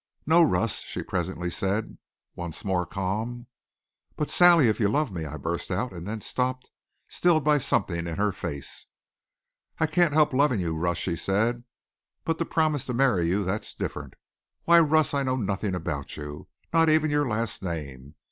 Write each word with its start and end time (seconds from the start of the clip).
"No, 0.25 0.41
Russ," 0.41 0.79
she 0.81 1.03
presently 1.03 1.51
said, 1.51 1.99
once 2.35 2.65
more 2.65 2.87
calm. 2.87 3.45
"But 4.15 4.31
Sally 4.31 4.67
if 4.67 4.79
you 4.79 4.87
love 4.89 5.11
me" 5.11 5.25
I 5.27 5.37
burst 5.37 5.69
out, 5.69 5.91
and 5.93 6.07
then 6.07 6.21
stopped, 6.21 6.71
stilled 7.05 7.43
by 7.43 7.59
something 7.59 8.07
in 8.07 8.15
her 8.17 8.31
face. 8.31 8.87
"I 9.77 9.85
can't 9.85 10.13
help 10.15 10.33
loving 10.33 10.59
you, 10.59 10.75
Russ," 10.75 10.97
she 10.97 11.15
said. 11.15 11.65
"But 12.25 12.39
to 12.39 12.45
promise 12.45 12.83
to 12.87 12.95
marry 12.95 13.27
you, 13.27 13.43
that's 13.43 13.75
different. 13.75 14.15
Why, 14.63 14.79
Russ, 14.79 15.13
I 15.13 15.21
know 15.21 15.35
nothing 15.35 15.75
about 15.75 16.17
you, 16.17 16.47
not 16.73 16.89
even 16.89 17.11
your 17.11 17.27
last 17.29 17.61
name. 17.61 18.15